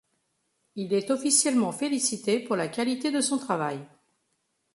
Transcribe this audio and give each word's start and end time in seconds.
Il 0.75 0.95
est 0.95 1.11
officiellement 1.11 1.71
félicité 1.71 2.39
pour 2.39 2.55
la 2.55 2.67
qualité 2.67 3.11
de 3.11 3.21
son 3.21 3.37
travail. 3.37 3.85